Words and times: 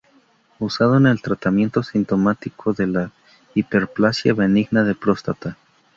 Usado 0.57 0.97
en 0.97 1.05
el 1.05 1.21
tratamiento 1.21 1.83
sintomático 1.83 2.73
de 2.73 2.87
la 2.87 3.11
Hiperplasia 3.53 4.33
benigna 4.33 4.83
de 4.83 4.95
próstata. 4.95 5.57